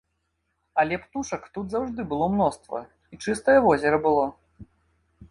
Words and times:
Але 0.83 0.95
птушак 1.01 1.43
тут 1.57 1.65
заўжды 1.75 2.05
было 2.13 2.25
мноства 2.35 2.81
і 3.15 3.19
чыстае 3.27 3.57
возера 3.67 3.97
было. 4.07 4.25